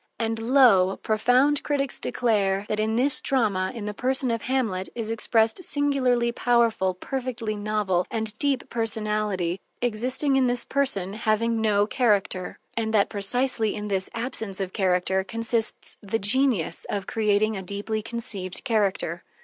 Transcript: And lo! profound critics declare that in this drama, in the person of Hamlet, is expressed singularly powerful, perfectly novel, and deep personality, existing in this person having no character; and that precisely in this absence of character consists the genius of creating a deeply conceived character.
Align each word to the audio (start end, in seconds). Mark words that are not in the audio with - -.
And 0.17 0.39
lo! 0.39 0.97
profound 0.97 1.61
critics 1.61 1.99
declare 1.99 2.65
that 2.69 2.79
in 2.79 2.95
this 2.95 3.21
drama, 3.21 3.71
in 3.75 3.85
the 3.85 3.93
person 3.93 4.31
of 4.31 4.41
Hamlet, 4.41 4.89
is 4.95 5.11
expressed 5.11 5.63
singularly 5.63 6.31
powerful, 6.31 6.95
perfectly 6.95 7.55
novel, 7.55 8.07
and 8.09 8.35
deep 8.39 8.67
personality, 8.67 9.59
existing 9.79 10.37
in 10.37 10.47
this 10.47 10.65
person 10.65 11.13
having 11.13 11.61
no 11.61 11.85
character; 11.85 12.57
and 12.75 12.95
that 12.95 13.09
precisely 13.09 13.75
in 13.75 13.89
this 13.89 14.09
absence 14.15 14.59
of 14.59 14.73
character 14.73 15.23
consists 15.23 15.99
the 16.01 16.17
genius 16.17 16.87
of 16.89 17.05
creating 17.05 17.55
a 17.55 17.61
deeply 17.61 18.01
conceived 18.01 18.63
character. 18.63 19.23